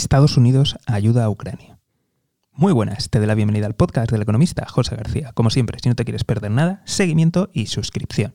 [0.00, 1.78] Estados Unidos ayuda a Ucrania.
[2.52, 5.32] Muy buenas, te doy la bienvenida al podcast del economista José García.
[5.34, 8.34] Como siempre, si no te quieres perder nada, seguimiento y suscripción.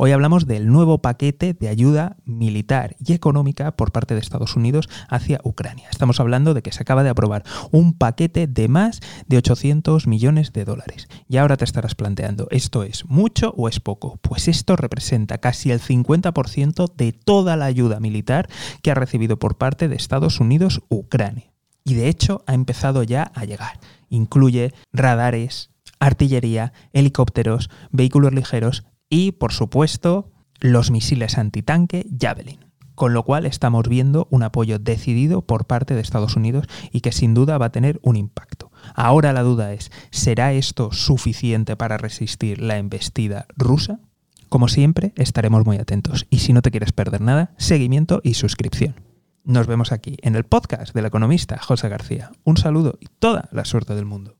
[0.00, 4.88] Hoy hablamos del nuevo paquete de ayuda militar y económica por parte de Estados Unidos
[5.08, 5.88] hacia Ucrania.
[5.90, 7.42] Estamos hablando de que se acaba de aprobar
[7.72, 11.08] un paquete de más de 800 millones de dólares.
[11.28, 14.20] Y ahora te estarás planteando, ¿esto es mucho o es poco?
[14.22, 18.48] Pues esto representa casi el 50% de toda la ayuda militar
[18.82, 21.50] que ha recibido por parte de Estados Unidos Ucrania.
[21.82, 23.80] Y de hecho ha empezado ya a llegar.
[24.10, 32.60] Incluye radares, artillería, helicópteros, vehículos ligeros y, por supuesto, los misiles antitanque Javelin.
[32.94, 37.12] Con lo cual estamos viendo un apoyo decidido por parte de Estados Unidos y que
[37.12, 38.72] sin duda va a tener un impacto.
[38.94, 44.00] Ahora la duda es, ¿será esto suficiente para resistir la embestida rusa?
[44.48, 48.96] Como siempre, estaremos muy atentos y si no te quieres perder nada, seguimiento y suscripción.
[49.44, 52.32] Nos vemos aquí en el podcast del economista José García.
[52.44, 54.36] Un saludo y toda la suerte del mundo.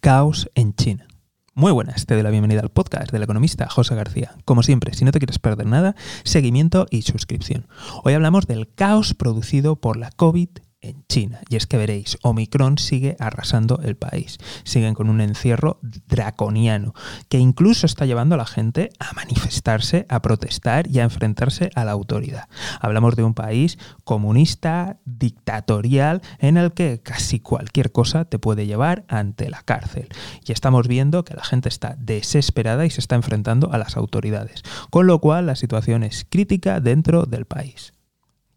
[0.00, 1.06] Caos en China.
[1.54, 4.36] Muy buenas, te doy la bienvenida al podcast del economista José García.
[4.46, 7.66] Como siempre, si no te quieres perder nada, seguimiento y suscripción.
[8.04, 10.48] Hoy hablamos del caos producido por la COVID
[10.82, 11.40] en China.
[11.48, 14.38] Y es que veréis, Omicron sigue arrasando el país.
[14.64, 16.92] Siguen con un encierro draconiano
[17.28, 21.84] que incluso está llevando a la gente a manifestarse, a protestar y a enfrentarse a
[21.84, 22.48] la autoridad.
[22.80, 29.04] Hablamos de un país comunista, dictatorial, en el que casi cualquier cosa te puede llevar
[29.08, 30.08] ante la cárcel.
[30.44, 34.62] Y estamos viendo que la gente está desesperada y se está enfrentando a las autoridades.
[34.90, 37.92] Con lo cual la situación es crítica dentro del país.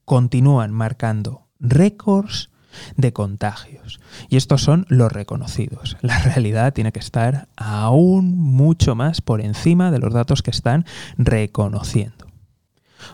[0.05, 2.49] Continúan marcando récords
[2.97, 3.99] de contagios.
[4.29, 5.97] Y estos son los reconocidos.
[6.01, 10.85] La realidad tiene que estar aún mucho más por encima de los datos que están
[11.17, 12.27] reconociendo.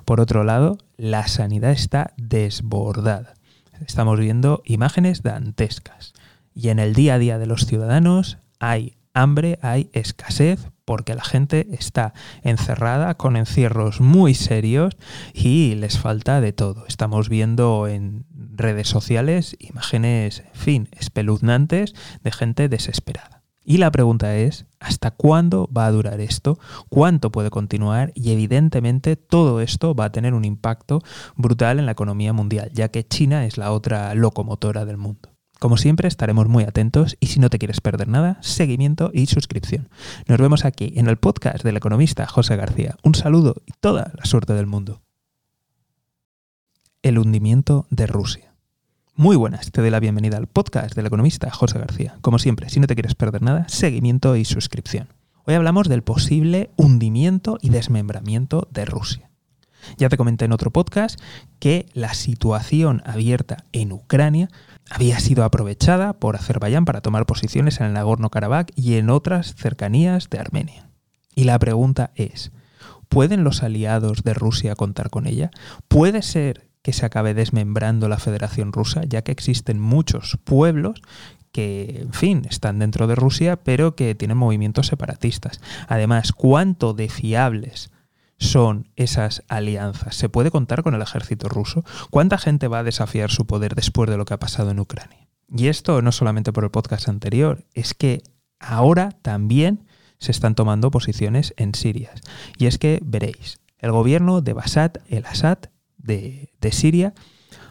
[0.05, 3.33] Por otro lado, la sanidad está desbordada.
[3.85, 6.13] Estamos viendo imágenes dantescas.
[6.53, 11.23] Y en el día a día de los ciudadanos hay hambre, hay escasez, porque la
[11.23, 12.13] gente está
[12.43, 14.97] encerrada con encierros muy serios
[15.33, 16.85] y les falta de todo.
[16.85, 23.41] Estamos viendo en redes sociales imágenes, en fin, espeluznantes de gente desesperada.
[23.63, 26.59] Y la pregunta es, ¿hasta cuándo va a durar esto?
[26.89, 28.11] ¿Cuánto puede continuar?
[28.13, 31.01] Y evidentemente todo esto va a tener un impacto
[31.37, 35.30] brutal en la economía mundial, ya que China es la otra locomotora del mundo.
[35.61, 39.89] Como siempre, estaremos muy atentos y si no te quieres perder nada, seguimiento y suscripción.
[40.25, 42.95] Nos vemos aquí en el podcast del economista José García.
[43.03, 45.03] Un saludo y toda la suerte del mundo.
[47.03, 48.55] El hundimiento de Rusia.
[49.13, 52.17] Muy buenas, te doy la bienvenida al podcast del economista José García.
[52.21, 55.09] Como siempre, si no te quieres perder nada, seguimiento y suscripción.
[55.45, 59.29] Hoy hablamos del posible hundimiento y desmembramiento de Rusia.
[59.97, 61.19] Ya te comenté en otro podcast
[61.59, 64.49] que la situación abierta en Ucrania
[64.91, 70.29] había sido aprovechada por Azerbaiyán para tomar posiciones en el Nagorno-Karabaj y en otras cercanías
[70.29, 70.89] de Armenia.
[71.33, 72.51] Y la pregunta es,
[73.09, 75.51] ¿pueden los aliados de Rusia contar con ella?
[75.87, 81.01] ¿Puede ser que se acabe desmembrando la Federación Rusa, ya que existen muchos pueblos
[81.51, 85.61] que, en fin, están dentro de Rusia, pero que tienen movimientos separatistas.
[85.87, 87.91] Además, ¿cuánto de fiables
[88.41, 90.15] son esas alianzas?
[90.15, 91.85] ¿Se puede contar con el ejército ruso?
[92.09, 95.29] ¿Cuánta gente va a desafiar su poder después de lo que ha pasado en Ucrania?
[95.47, 98.23] Y esto no solamente por el podcast anterior, es que
[98.59, 99.85] ahora también
[100.17, 102.11] se están tomando posiciones en Siria.
[102.57, 105.59] Y es que veréis, el gobierno de Bashar el-Assad
[105.97, 107.13] de, de Siria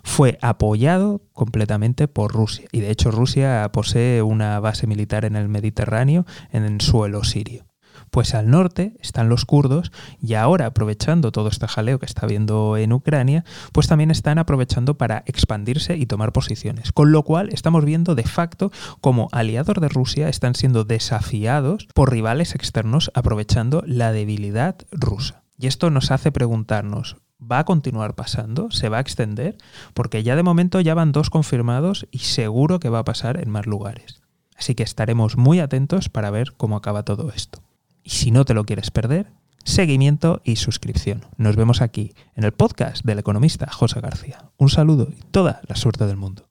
[0.04, 2.68] fue apoyado completamente por Rusia.
[2.70, 7.69] Y de hecho Rusia posee una base militar en el Mediterráneo, en el suelo sirio.
[8.10, 12.76] Pues al norte están los kurdos y ahora aprovechando todo este jaleo que está habiendo
[12.76, 16.92] en Ucrania, pues también están aprovechando para expandirse y tomar posiciones.
[16.92, 22.10] Con lo cual estamos viendo de facto como aliados de Rusia están siendo desafiados por
[22.10, 25.42] rivales externos aprovechando la debilidad rusa.
[25.58, 28.70] Y esto nos hace preguntarnos, ¿va a continuar pasando?
[28.70, 29.58] ¿Se va a extender?
[29.94, 33.50] Porque ya de momento ya van dos confirmados y seguro que va a pasar en
[33.50, 34.22] más lugares.
[34.56, 37.62] Así que estaremos muy atentos para ver cómo acaba todo esto.
[38.02, 39.32] Y si no te lo quieres perder,
[39.64, 41.24] seguimiento y suscripción.
[41.36, 44.50] Nos vemos aquí en el podcast del economista José García.
[44.56, 46.48] Un saludo y toda la suerte del mundo.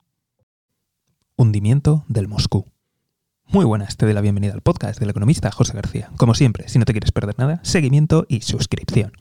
[1.35, 2.65] Hundimiento del Moscú.
[3.51, 6.11] Muy buenas, te doy la bienvenida al podcast del economista José García.
[6.17, 9.11] Como siempre, si no te quieres perder nada, seguimiento y suscripción.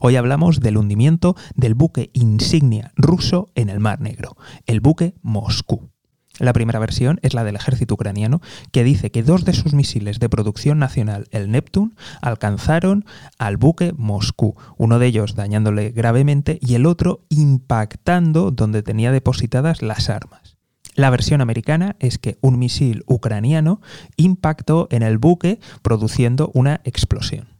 [0.00, 4.36] Hoy hablamos del hundimiento del buque insignia ruso en el Mar Negro,
[4.66, 5.90] el buque Moscú.
[6.38, 8.40] La primera versión es la del ejército ucraniano,
[8.70, 11.92] que dice que dos de sus misiles de producción nacional, el Neptune,
[12.22, 13.04] alcanzaron
[13.38, 19.82] al buque Moscú, uno de ellos dañándole gravemente y el otro impactando donde tenía depositadas
[19.82, 20.56] las armas.
[20.94, 23.80] La versión americana es que un misil ucraniano
[24.16, 27.58] impactó en el buque produciendo una explosión.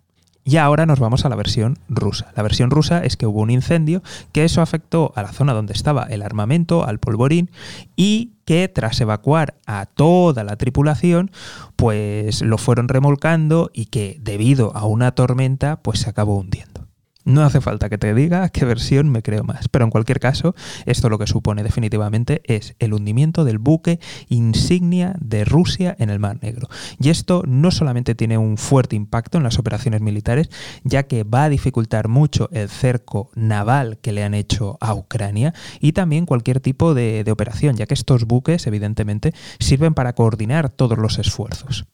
[0.49, 2.33] Y ahora nos vamos a la versión rusa.
[2.35, 4.03] La versión rusa es que hubo un incendio,
[4.33, 7.51] que eso afectó a la zona donde estaba el armamento, al polvorín,
[7.97, 11.31] y que tras evacuar a toda la tripulación,
[11.77, 16.88] pues lo fueron remolcando y que debido a una tormenta, pues se acabó hundiendo.
[17.29, 20.55] No hace falta que te diga qué versión me creo más, pero en cualquier caso,
[20.87, 26.21] esto lo que supone definitivamente es el hundimiento del buque insignia de Rusia en el
[26.21, 26.71] Mar Negro.
[26.99, 30.49] Y esto no solamente tiene un fuerte impacto en las operaciones militares,
[30.85, 35.53] ya que va a dificultar mucho el cerco naval que le han hecho a Ucrania
[35.81, 40.71] y también cualquier tipo de, de operación, ya que estos buques evidentemente sirven para coordinar
[40.71, 41.85] todos los esfuerzos.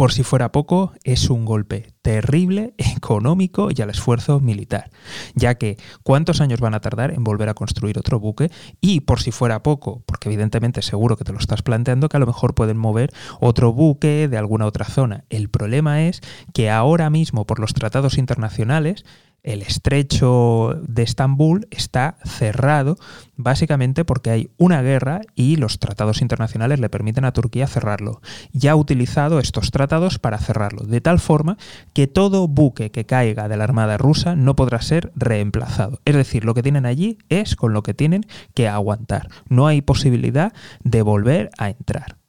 [0.00, 4.90] Por si fuera poco, es un golpe terrible, económico y al esfuerzo militar,
[5.34, 8.50] ya que cuántos años van a tardar en volver a construir otro buque
[8.80, 12.20] y por si fuera poco, porque evidentemente seguro que te lo estás planteando, que a
[12.20, 15.24] lo mejor pueden mover otro buque de alguna otra zona.
[15.28, 16.22] El problema es
[16.54, 19.04] que ahora mismo por los tratados internacionales
[19.42, 22.98] el estrecho de Estambul está cerrado
[23.36, 28.20] básicamente porque hay una guerra y los tratados internacionales le permiten a Turquía cerrarlo.
[28.52, 31.56] Ya ha utilizado estos tratados para cerrarlo, de tal forma
[31.92, 36.00] que todo buque que caiga de la Armada rusa no podrá ser reemplazado.
[36.04, 39.28] Es decir, lo que tienen allí es con lo que tienen que aguantar.
[39.48, 40.52] No hay posibilidad
[40.84, 42.19] de volver a entrar.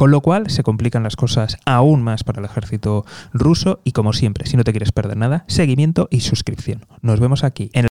[0.00, 3.04] Con lo cual se complican las cosas aún más para el ejército
[3.34, 6.86] ruso y como siempre, si no te quieres perder nada, seguimiento y suscripción.
[7.02, 7.88] Nos vemos aquí en el...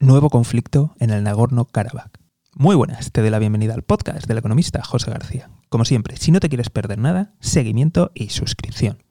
[0.00, 2.10] Nuevo conflicto en el Nagorno-Karabaj.
[2.54, 5.50] Muy buenas, te doy la bienvenida al podcast del economista José García.
[5.68, 9.02] Como siempre, si no te quieres perder nada, seguimiento y suscripción.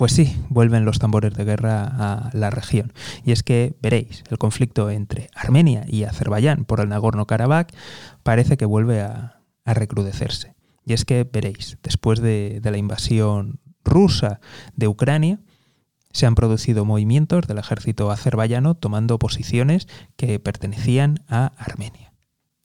[0.00, 2.94] Pues sí, vuelven los tambores de guerra a la región.
[3.22, 7.66] Y es que veréis, el conflicto entre Armenia y Azerbaiyán por el Nagorno-Karabaj
[8.22, 10.54] parece que vuelve a, recrudecerse.
[10.86, 14.40] Y es que veréis, después de, de la invasión rusa
[14.74, 15.40] de Ucrania,
[16.12, 19.86] se han producido movimientos del ejército azerbaiyano tomando posiciones
[20.16, 22.09] que pertenecían a Armenia.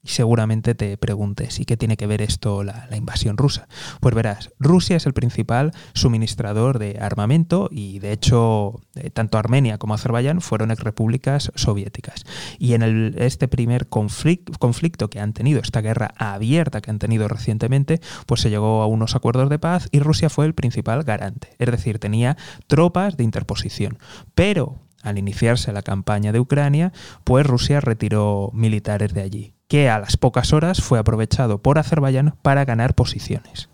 [0.06, 3.68] Y seguramente te preguntes, ¿y qué tiene que ver esto la, la, invasión rusa?
[4.02, 9.80] Pues verás, Rusia es el principal suministrador de armamento y de hecho eh, tanto Armenia
[9.80, 12.24] como Azerbaiyán fueron repúblicas soviéticas.
[12.60, 17.28] Y en el, este primer conflicto que han tenido, esta guerra abierta que han tenido
[17.28, 21.56] recientemente, pues se llegó a unos acuerdos de paz y Rusia fue el principal garante.
[21.58, 22.38] Es decir, tenía
[22.68, 23.98] tropas de interposición.
[24.36, 26.94] Pero al iniciarse la campaña de Ucrania,
[27.24, 32.35] pues Rusia retiró militares de allí que a las pocas horas fue aprovechado por Azerbaiyán
[32.41, 33.69] para ganar posiciones.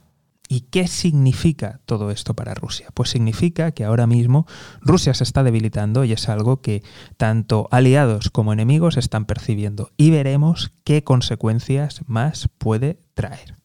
[0.51, 2.89] ¿Y qué significa todo esto para Rusia?
[2.93, 4.45] Pues significa que ahora mismo
[4.81, 6.83] Rusia se está debilitando y es algo que
[7.15, 13.55] tanto aliados como enemigos están percibiendo y veremos qué consecuencias más puede traer.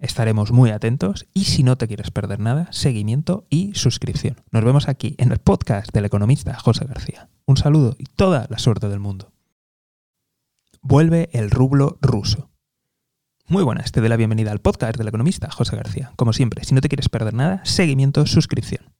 [0.00, 4.36] Estaremos muy atentos y si no te quieres perder nada, seguimiento y suscripción.
[4.50, 7.30] Nos vemos aquí en el podcast del economista José García.
[7.46, 9.33] Un saludo y toda la suerte del mundo
[10.84, 12.50] vuelve el rublo ruso.
[13.48, 16.12] Muy buenas, te doy la bienvenida al podcast del economista José García.
[16.16, 18.92] Como siempre, si no te quieres perder nada, seguimiento, suscripción.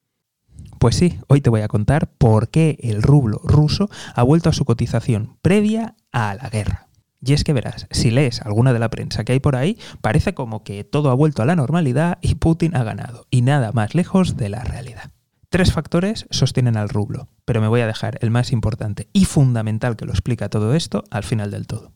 [0.79, 4.55] Pues sí, hoy te voy a contar por qué el rublo ruso ha vuelto a
[4.55, 6.89] su cotización previa a la guerra.
[7.21, 10.33] Y es que verás, si lees alguna de la prensa que hay por ahí, parece
[10.33, 13.95] como que todo ha vuelto a la normalidad y Putin ha ganado, y nada más
[13.95, 15.14] lejos de la realidad.
[15.55, 19.95] Tres factores sostienen al rublo, pero me voy a dejar el más importante y fundamental
[19.95, 21.93] que lo explica todo esto al final del todo.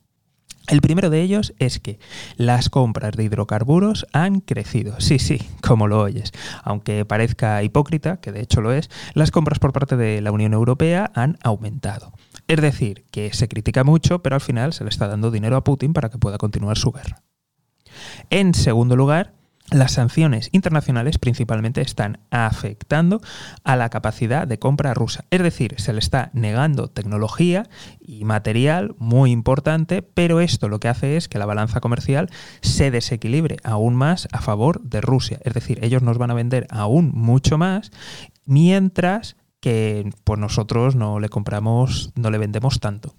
[0.69, 1.99] El primero de ellos es que
[2.37, 5.00] las compras de hidrocarburos han crecido.
[5.00, 6.31] Sí, sí, como lo oyes.
[6.62, 10.53] Aunque parezca hipócrita, que de hecho lo es, las compras por parte de la Unión
[10.53, 12.12] Europea han aumentado.
[12.47, 15.65] Es decir, que se critica mucho, pero al final se le está dando dinero a
[15.65, 17.25] Putin para que pueda continuar su guerra.
[18.31, 19.35] En segundo lugar,
[19.71, 23.21] las sanciones internacionales principalmente están afectando
[23.65, 25.25] a la capacidad de compra rusa.
[25.31, 27.69] Es decir, se le está negando tecnología
[28.01, 32.31] y material muy importante, pero esto lo que hace es que la balanza comercial
[32.63, 35.39] se desequilibre aún más a favor de Rusia.
[35.45, 37.91] Es decir, ellos nos van a vender aún mucho más,
[38.47, 43.15] mientras que pues nosotros no le compramos, no le vendemos tanto.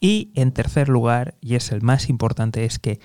[0.00, 3.00] Y en tercer lugar, y es el más importante, es que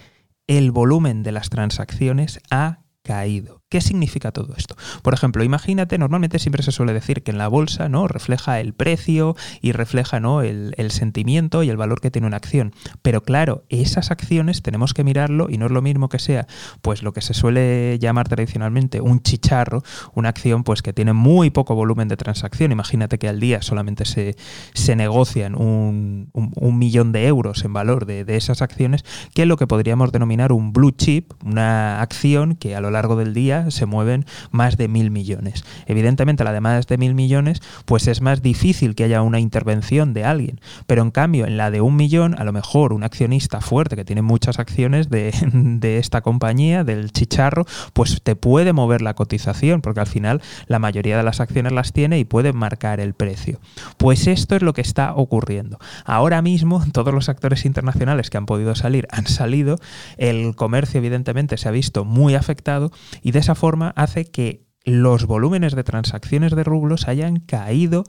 [0.47, 3.62] el volumen de las transacciones ha caído.
[3.73, 4.75] ¿Qué significa todo esto?
[5.01, 8.07] Por ejemplo, imagínate, normalmente siempre se suele decir que en la bolsa ¿no?
[8.07, 10.43] refleja el precio y refleja ¿no?
[10.43, 12.71] el, sentimiento y el valor que tiene una acción.
[13.01, 16.45] Pero claro, esas acciones tenemos que mirarlo y no es lo mismo que sea
[16.83, 19.81] pues lo que se suele llamar tradicionalmente un chicharro,
[20.13, 22.71] una acción pues que tiene muy poco volumen de transacción.
[22.71, 24.35] Imagínate que al día solamente se,
[24.75, 26.29] se negocian un,
[26.77, 29.03] millón de euros en valor de, de esas acciones,
[29.33, 33.15] que es lo que podríamos denominar un blue chip, una acción que a lo largo
[33.15, 35.63] del día se mueven más de mil millones.
[35.85, 40.13] Evidentemente, la de más de mil millones, pues es más difícil que haya una intervención
[40.13, 40.59] de alguien.
[40.87, 44.05] Pero en cambio, en la de un millón, a lo mejor un accionista fuerte que
[44.05, 49.81] tiene muchas acciones de, de esta compañía, del chicharro, pues te puede mover la cotización,
[49.81, 53.59] porque al final la mayoría de las acciones las tiene y puede marcar el precio.
[53.97, 55.79] Pues esto es lo que está ocurriendo.
[56.05, 59.77] Ahora mismo, todos los actores internacionales que han podido salir han salido,
[60.17, 62.91] el comercio evidentemente se ha visto muy afectado
[63.21, 68.03] y de forma hace que los volúmenes de transacciones de rublos hayan caído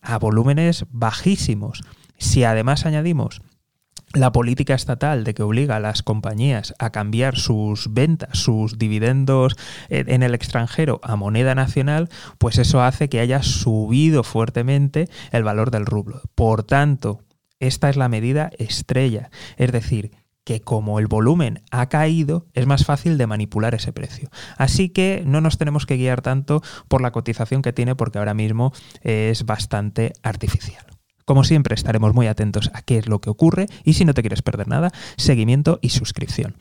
[0.00, 1.82] a volúmenes bajísimos.
[2.18, 3.40] Si además añadimos
[4.14, 9.54] la política estatal de que obliga a las compañías a cambiar sus ventas, sus dividendos
[9.90, 15.70] en el extranjero a moneda nacional, pues eso hace que haya subido fuertemente el valor
[15.70, 16.22] del rublo.
[16.34, 17.20] Por tanto,
[17.60, 20.12] esta es la medida estrella, es decir,
[20.48, 24.30] que como el volumen ha caído, es más fácil de manipular ese precio.
[24.56, 28.32] Así que no nos tenemos que guiar tanto por la cotización que tiene porque ahora
[28.32, 30.86] mismo es bastante artificial.
[31.26, 34.22] Como siempre, estaremos muy atentos a qué es lo que ocurre y si no te
[34.22, 36.56] quieres perder nada, seguimiento y suscripción.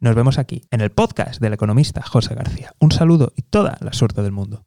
[0.00, 2.72] Nos vemos aquí, en el podcast del economista José García.
[2.80, 4.66] Un saludo y toda la suerte del mundo.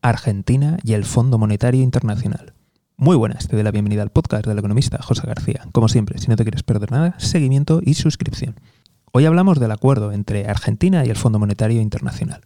[0.00, 2.54] Argentina y el Fondo Monetario Internacional.
[3.02, 5.66] Muy buenas, te doy la bienvenida al podcast del economista José García.
[5.72, 8.60] Como siempre, si no te quieres perder nada, seguimiento y suscripción.
[9.10, 12.42] Hoy hablamos del acuerdo entre Argentina y el Fondo Monetario Internacional.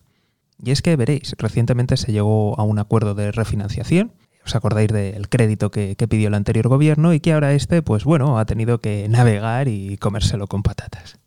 [0.64, 4.12] Y es que veréis, recientemente se llegó a un acuerdo de refinanciación.
[4.46, 8.04] Os acordáis del crédito que, que pidió el anterior gobierno y que ahora este, pues
[8.04, 11.18] bueno, ha tenido que navegar y comérselo con patatas.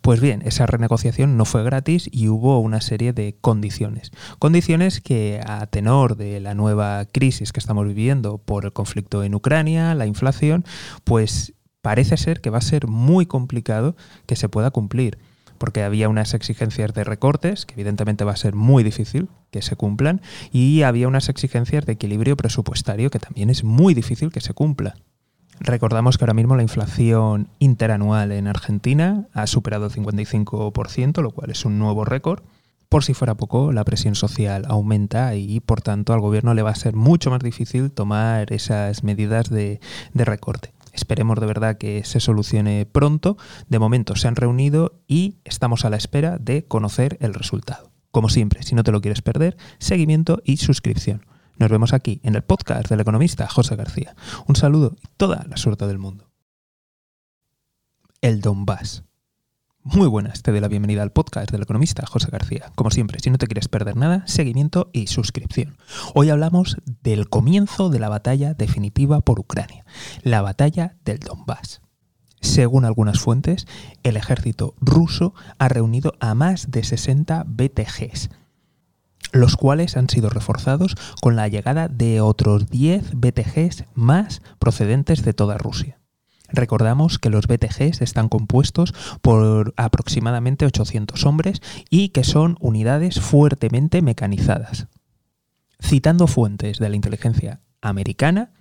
[0.00, 4.10] Pues bien, esa renegociación no fue gratis y hubo una serie de condiciones.
[4.38, 9.34] Condiciones que a tenor de la nueva crisis que estamos viviendo por el conflicto en
[9.34, 10.64] Ucrania, la inflación,
[11.04, 15.18] pues parece ser que va a ser muy complicado que se pueda cumplir
[15.58, 19.76] porque había unas exigencias de recortes, que evidentemente va a ser muy difícil que se
[19.76, 24.54] cumplan, y había unas exigencias de equilibrio presupuestario que también es muy difícil que se
[24.54, 24.94] cumpla.
[25.60, 31.50] Recordamos que ahora mismo la inflación interanual en Argentina ha superado el 55%, lo cual
[31.50, 32.42] es un nuevo récord.
[32.88, 36.70] Por si fuera poco, la presión social aumenta y por tanto al gobierno le va
[36.70, 39.80] a ser mucho más difícil tomar esas medidas de,
[40.14, 40.72] de recorte.
[40.92, 43.36] Esperemos de verdad que se solucione pronto.
[43.68, 47.90] De momento se han reunido y estamos a la espera de conocer el resultado.
[48.10, 51.26] Como siempre, si no te lo quieres perder, seguimiento y suscripción.
[51.58, 54.14] Nos vemos aquí en el podcast del economista José García.
[54.46, 56.30] Un saludo y toda la suerte del mundo.
[58.20, 59.02] El Donbass.
[59.82, 62.70] Muy buenas, te doy la bienvenida al podcast del economista José García.
[62.76, 65.78] Como siempre, si no te quieres perder nada, seguimiento y suscripción.
[66.14, 69.84] Hoy hablamos del comienzo de la batalla definitiva por Ucrania,
[70.22, 71.80] la batalla del Donbass.
[72.40, 73.66] Según algunas fuentes,
[74.04, 78.30] el ejército ruso ha reunido a más de 60 BTGs,
[79.32, 85.34] los cuales han sido reforzados con la llegada de otros 10 BTGs más procedentes de
[85.34, 85.98] toda Rusia.
[86.50, 94.00] Recordamos que los BTGs están compuestos por aproximadamente 800 hombres y que son unidades fuertemente
[94.00, 94.88] mecanizadas.
[95.80, 98.52] Citando fuentes de la inteligencia americana,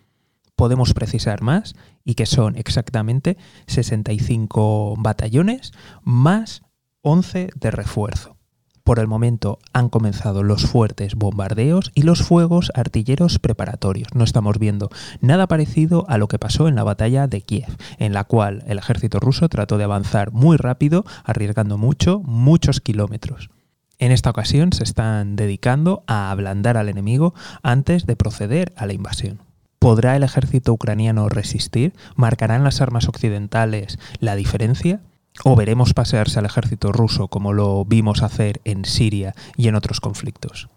[0.55, 5.71] podemos precisar más y que son exactamente 65 batallones
[6.03, 6.63] más
[7.01, 8.36] 11 de refuerzo.
[8.87, 14.07] Por el momento han comenzado los fuertes bombardeos y los fuegos artilleros preparatorios.
[14.15, 14.89] No estamos viendo
[15.19, 18.77] nada parecido a lo que pasó en la batalla de Kiev, en la cual el
[18.77, 23.49] ejército ruso trató de avanzar muy rápido, arriesgando mucho, muchos kilómetros.
[23.99, 28.93] En esta ocasión se están dedicando a ablandar al enemigo antes de proceder a la
[28.93, 29.41] invasión.
[29.79, 31.93] ¿Podrá el ejército ucraniano resistir?
[32.15, 35.01] ¿Marcarán las armas occidentales la diferencia?
[35.43, 39.99] O veremos pasearse al ejército ruso como lo vimos hacer en Siria y en otros
[39.99, 40.69] conflictos.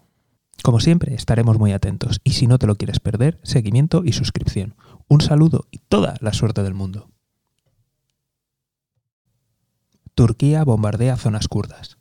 [0.63, 4.75] Como siempre, estaremos muy atentos y si no te lo quieres perder, seguimiento y suscripción.
[5.07, 7.09] Un saludo y toda la suerte del mundo.
[10.13, 11.97] Turquía bombardea zonas kurdas.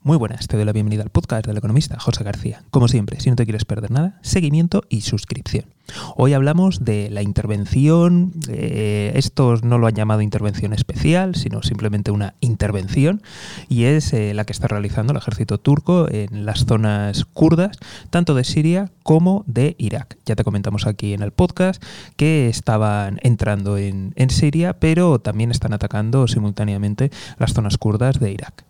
[0.00, 2.64] Muy buenas, te doy la bienvenida al podcast del economista José García.
[2.70, 5.73] Como siempre, si no te quieres perder nada, seguimiento y suscripción.
[6.16, 12.34] Hoy hablamos de la intervención, estos no lo han llamado intervención especial, sino simplemente una
[12.40, 13.22] intervención,
[13.68, 17.78] y es eh, la que está realizando el ejército turco en las zonas kurdas,
[18.10, 20.18] tanto de Siria como de Irak.
[20.24, 21.82] Ya te comentamos aquí en el podcast
[22.16, 28.32] que estaban entrando en, en Siria, pero también están atacando simultáneamente las zonas kurdas de
[28.32, 28.64] Irak.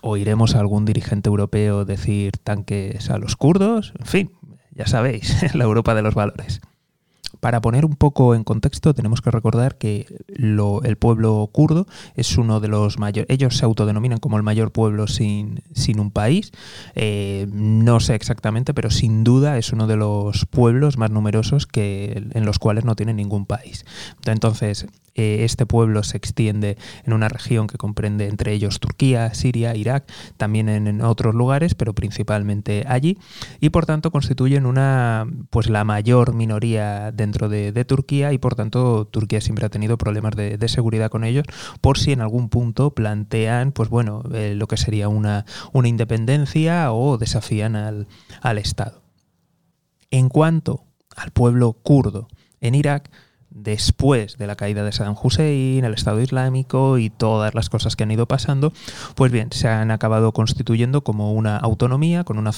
[0.00, 4.30] Oiremos a algún dirigente europeo decir tanques a los kurdos, en fin,
[4.78, 6.60] ya sabéis, la Europa de los valores.
[7.40, 12.58] Para poner un poco en contexto, tenemos que recordar que el pueblo kurdo es uno
[12.58, 16.52] de los mayores, ellos se autodenominan como el mayor pueblo sin, sin un país,
[16.94, 22.24] eh, no sé exactamente, pero sin duda es uno de los pueblos más numerosos que,
[22.32, 23.84] en los cuales no tienen ningún país.
[24.24, 24.86] Entonces,
[25.18, 30.08] eh, este pueblo se extiende en una región que comprende entre ellos Turquía, Siria, Irak,
[30.36, 33.18] también en, otros lugares, pero principalmente allí,
[33.60, 39.06] y por tanto constituyen una, pues la mayor minoría dentro de, Turquía y por tanto
[39.06, 41.46] Turquía siempre ha tenido problemas de, seguridad con ellos
[41.80, 46.92] por si en algún punto plantean, pues bueno, eh, lo que sería una, una independencia
[46.92, 48.06] o desafían al,
[48.40, 49.02] al Estado.
[50.10, 50.84] En cuanto
[51.16, 52.28] al pueblo kurdo
[52.60, 53.10] en Irak,
[53.50, 58.04] después de la caída de Saddam Hussein, el Estado Islámico y todas las cosas que
[58.04, 58.72] han ido pasando,
[59.14, 62.52] pues bien, se han acabado constituyendo como una autonomía, con una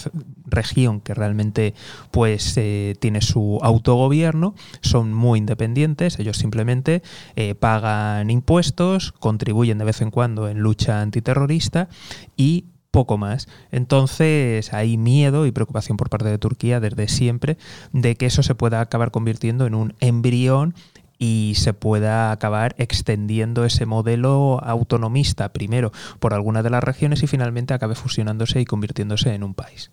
[0.46, 1.74] región que realmente
[2.10, 7.02] pues eh, tiene su autogobierno, son muy independientes, ellos simplemente
[7.36, 11.88] eh, pagan impuestos, contribuyen de vez en cuando en lucha antiterrorista
[12.36, 13.48] y poco más.
[13.70, 17.56] Entonces hay miedo y preocupación por parte de Turquía desde siempre
[17.92, 20.74] de que eso se pueda acabar convirtiendo en un embrión
[21.18, 27.26] y se pueda acabar extendiendo ese modelo autonomista primero por alguna de las regiones y
[27.26, 29.90] finalmente acabe fusionándose y convirtiéndose en un país.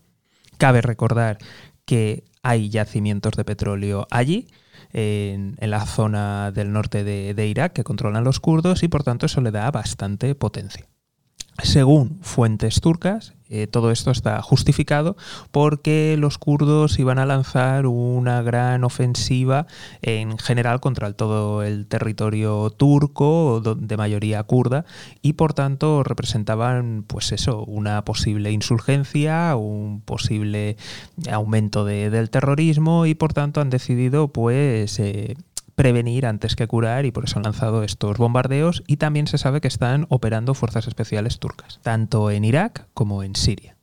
[0.58, 1.38] Cabe recordar
[1.86, 4.48] que hay yacimientos de petróleo allí,
[4.94, 9.42] en, la zona del norte de Irak que controlan los kurdos y por tanto eso
[9.42, 10.88] le da bastante potencia.
[11.64, 15.16] Según fuentes turcas, eh, todo esto está justificado
[15.52, 19.68] porque los kurdos iban a lanzar una gran ofensiva
[20.02, 24.86] en general contra todo el territorio turco de mayoría kurda
[25.22, 30.76] y por tanto representaban pues eso una posible insurgencia un posible
[31.32, 35.38] aumento del terrorismo y por tanto han decidido pues eh,
[35.78, 39.62] prevenir antes que curar y por eso han lanzado estos bombardeos y también se sabe
[39.62, 43.78] que están operando fuerzas especiales turcas, tanto en Irak como en Siria.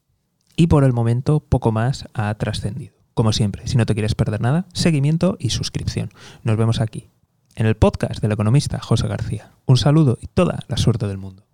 [0.57, 2.97] Y por el momento poco más ha trascendido.
[3.15, 6.11] Como siempre, si no te quieres perder nada, seguimiento y suscripción.
[6.43, 7.11] Nos vemos aquí,
[7.55, 9.53] en el podcast del economista José García.
[9.65, 11.47] Un saludo y toda la suerte del mundo.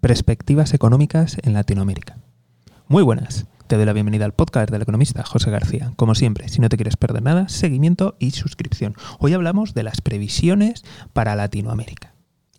[0.00, 2.18] Perspectivas económicas en Latinoamérica.
[2.86, 3.46] Muy buenas.
[3.66, 5.92] Te doy la bienvenida al podcast del economista José García.
[5.96, 8.94] Como siempre, si no te quieres perder nada, seguimiento y suscripción.
[9.18, 12.14] Hoy hablamos de las previsiones para Latinoamérica.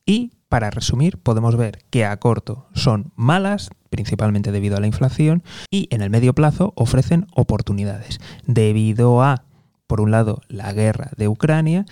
[0.05, 5.43] Y para resumir, podemos ver que a corto son malas, principalmente debido a la inflación,
[5.71, 9.45] y en el medio plazo ofrecen oportunidades, debido a,
[9.87, 11.85] por un lado, la guerra de Ucrania,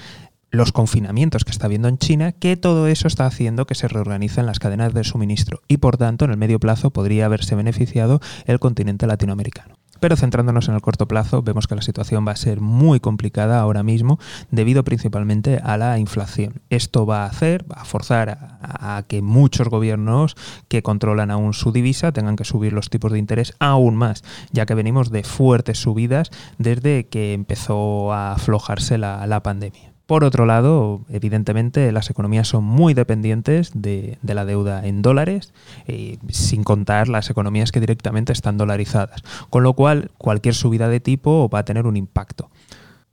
[0.56, 4.46] los confinamientos que está habiendo en China, que todo eso está haciendo que se reorganicen
[4.46, 8.60] las cadenas de suministro y por tanto en el medio plazo podría haberse beneficiado el
[8.60, 9.76] continente latinoamericano.
[10.00, 13.60] Pero centrándonos en el corto plazo, vemos que la situación va a ser muy complicada
[13.60, 14.20] ahora mismo
[14.52, 16.62] debido principalmente a la inflación.
[16.70, 20.36] Esto va a hacer, va a forzar a, que muchos gobiernos
[20.68, 24.66] que controlan aún su divisa tengan que subir los tipos de interés aún más, ya
[24.66, 29.95] que venimos de fuertes subidas desde que empezó a aflojarse la pandemia.
[30.06, 35.52] Por otro lado, evidentemente las economías son muy dependientes de, la deuda en dólares,
[35.88, 41.00] eh, sin contar las economías que directamente están dolarizadas, con lo cual cualquier subida de
[41.00, 42.52] tipo va a tener un impacto.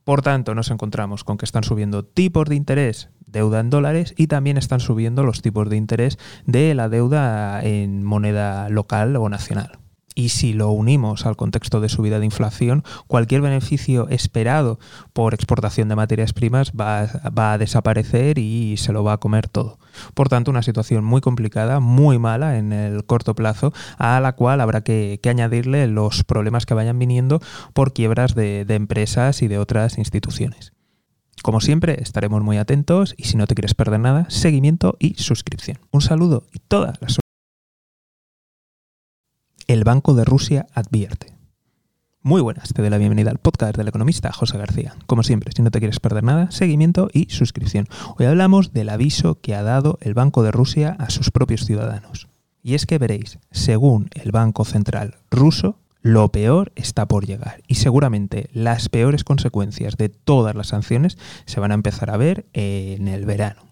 [0.05, 4.27] Por tanto, nos encontramos con que están subiendo tipos de interés, deuda en dólares, y
[4.27, 9.82] también están subiendo los tipos de interés de la deuda en moneda local o nacional.
[10.14, 14.79] Y si lo unimos al contexto de subida de inflación, cualquier beneficio esperado
[15.12, 17.09] por exportación de materias primas va,
[17.53, 19.79] a desaparecer y se lo va a comer todo.
[20.14, 24.61] Por tanto, una situación muy complicada, muy mala en el corto plazo, a la cual
[24.61, 27.40] habrá que, añadirle los problemas que vayan viniendo
[27.72, 30.75] por quiebras de, de empresas y de otras instituciones.
[31.42, 35.79] Como siempre, estaremos muy atentos y si no te quieres perder nada, seguimiento y suscripción.
[35.90, 37.09] Un saludo y toda la
[39.73, 41.33] el Banco de Rusia advierte.
[42.21, 44.95] Muy buenas, te doy la bienvenida al podcast del economista José García.
[45.07, 47.89] Como siempre, si no te quieres perder nada, seguimiento y suscripción.
[48.19, 52.29] Hoy hablamos del aviso que ha dado el Banco de Rusia a sus propios ciudadanos.
[52.63, 57.77] Y es que veréis, según el Banco Central ruso, lo peor está por llegar y
[57.77, 63.09] seguramente las peores consecuencias de todas las sanciones se van a empezar a ver en
[63.09, 63.72] el verano.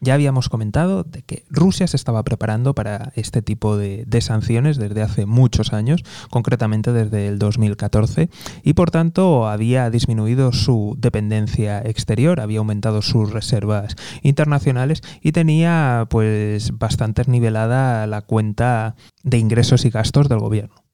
[0.00, 5.02] Ya habíamos comentado de que Rusia se estaba preparando para este tipo de, sanciones desde
[5.02, 8.30] hace muchos años, concretamente desde el 2014,
[8.62, 16.06] y por tanto había disminuido su dependencia exterior, había aumentado sus reservas internacionales y tenía
[16.08, 20.85] pues bastante nivelada la cuenta de ingresos y gastos del gobierno.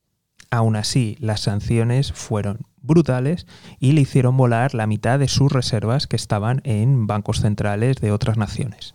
[0.52, 3.46] Aún así, las sanciones fueron brutales
[3.80, 8.12] y le hicieron volar la mitad de sus reservas que estaban en bancos centrales de
[8.12, 8.94] otras naciones.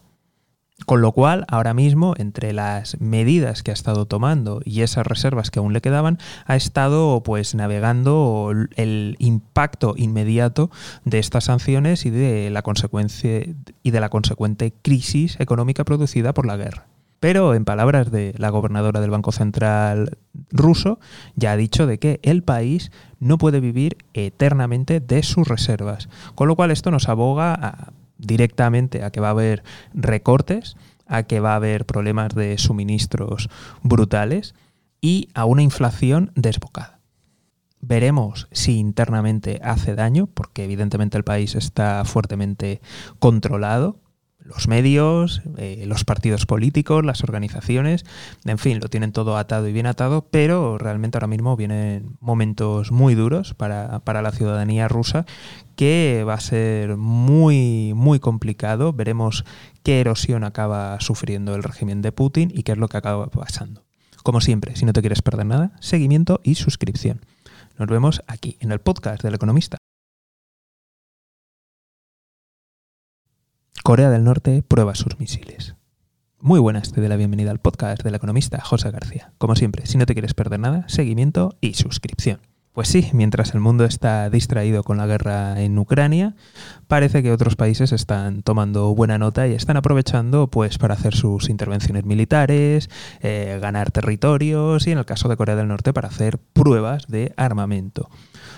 [0.86, 5.50] Con lo cual, ahora mismo, entre las medidas que ha estado tomando y esas reservas
[5.50, 10.70] que aún le quedaban, ha estado pues navegando el impacto inmediato
[11.06, 12.64] de estas sanciones y de la
[13.82, 16.86] y de la consecuente crisis económica producida por la guerra.
[17.20, 20.18] Pero en palabras de la gobernadora del Banco Central
[20.52, 21.00] ruso,
[21.36, 26.10] ya ha dicho de que el país no puede vivir eternamente de sus reservas.
[26.36, 30.76] Con lo cual esto nos aboga directamente a que va a haber recortes,
[31.08, 33.50] a que va a haber problemas de suministros
[33.82, 34.54] brutales
[35.02, 37.00] y a una inflación desbocada.
[37.82, 42.82] Veremos si internamente hace daño, porque evidentemente el país está fuertemente
[43.20, 44.00] controlado
[44.48, 48.06] los medios, eh, los partidos políticos, las organizaciones,
[48.46, 52.92] en fin, lo tienen todo atado y bien atado, pero realmente ahora mismo vienen momentos
[52.92, 55.26] muy duros para, para la ciudadanía rusa
[55.76, 58.94] que va a ser muy, muy complicado.
[58.94, 59.46] Veremos
[59.84, 63.84] qué erosión acaba sufriendo el régimen de Putin y qué es lo que acaba pasando.
[64.24, 67.22] Como siempre, si no te quieres perder nada, seguimiento y suscripción.
[67.78, 69.78] Nos vemos aquí, en el podcast del economista.
[73.88, 75.76] Corea del Norte prueba sus misiles.
[76.42, 79.32] Muy buenas, te doy la bienvenida al podcast del economista José García.
[79.38, 82.42] Como siempre, si no te quieres perder nada, seguimiento y suscripción.
[82.74, 86.36] Pues sí, mientras el mundo está distraído con la guerra en Ucrania,
[86.90, 91.50] parece que otros países están tomando buena nota y están aprovechando pues para hacer sus
[91.50, 92.90] intervenciones militares,
[93.22, 97.34] eh, ganar territorios y en el caso de Corea del Norte para hacer pruebas de
[97.38, 98.10] armamento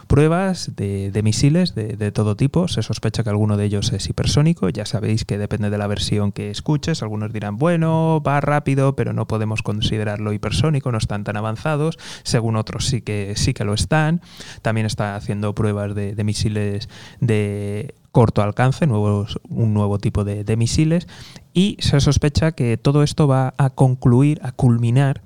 [0.09, 2.67] pruebas de, misiles de, todo tipo.
[2.67, 4.67] Se sospecha que alguno de ellos es hipersónico.
[4.69, 7.03] Ya sabéis que depende de la versión que escuches.
[7.03, 11.99] Algunos dirán, bueno, va rápido, pero no podemos considerarlo hipersónico, no están tan avanzados.
[12.23, 14.21] Según otros sí que, sí que lo están.
[14.63, 20.57] También está haciendo pruebas de, misiles de corto alcance, nuevos, un nuevo tipo de, de,
[20.57, 21.07] misiles,
[21.53, 25.21] y se sospecha que todo esto va a concluir, a culminar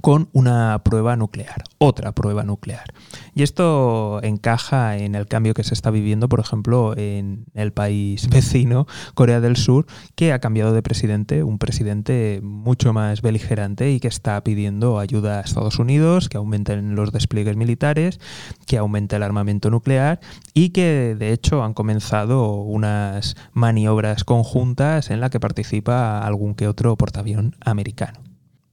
[0.00, 2.92] con una prueba nuclear, otra prueba nuclear.
[3.34, 8.28] Y esto encaja en el cambio que se está viviendo, por ejemplo, en el país
[8.30, 14.00] vecino, Corea del Sur, que ha cambiado de presidente, un presidente mucho más beligerante y
[14.00, 18.20] que está pidiendo ayuda a Estados Unidos, que aumenten los despliegues militares,
[18.66, 20.20] que aumente el armamento nuclear
[20.54, 26.68] y que de hecho han comenzado unas maniobras conjuntas en la que participa algún que
[26.68, 28.27] otro portaavión americano.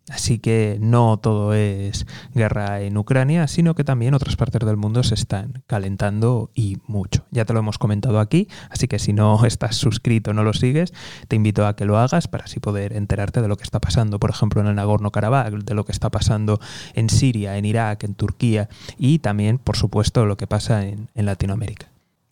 [0.10, 5.02] Así que no todo es guerra en Ucrania, sino que también otras partes del mundo
[5.02, 7.26] se están calentando y mucho.
[7.32, 10.94] Ya te lo hemos comentado aquí, así que si no estás suscrito, no lo sigues,
[11.28, 14.20] te invito a que lo hagas para así poder enterarte de lo que está pasando,
[14.20, 16.60] por ejemplo, en el Nagorno-Karabaj, de lo que está pasando
[16.94, 21.26] en Siria, en Irak, en Turquía y también, por supuesto, lo que pasa en, en
[21.26, 21.88] Latinoamérica.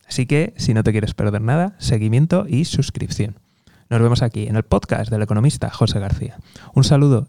[0.08, 3.40] Así que si no te quieres perder nada, seguimiento y suscripción.
[3.90, 6.38] Nos vemos aquí en el podcast del economista José García.
[6.74, 7.28] Un saludo.